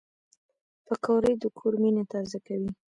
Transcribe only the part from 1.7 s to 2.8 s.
مینه تازه کوي